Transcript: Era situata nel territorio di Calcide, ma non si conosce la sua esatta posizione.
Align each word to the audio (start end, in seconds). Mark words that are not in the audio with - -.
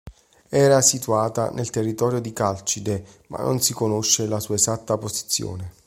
Era 0.49 0.81
situata 0.81 1.51
nel 1.51 1.69
territorio 1.69 2.17
di 2.19 2.33
Calcide, 2.33 3.05
ma 3.27 3.37
non 3.43 3.61
si 3.61 3.71
conosce 3.71 4.25
la 4.25 4.39
sua 4.39 4.55
esatta 4.55 4.97
posizione. 4.97 5.73